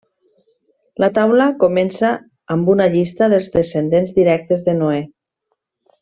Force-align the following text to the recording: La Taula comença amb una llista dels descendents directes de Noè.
La 1.03 1.09
Taula 1.17 1.45
comença 1.65 2.13
amb 2.57 2.71
una 2.75 2.87
llista 2.97 3.27
dels 3.37 3.51
descendents 3.59 4.15
directes 4.19 4.65
de 4.71 4.75
Noè. 4.83 5.01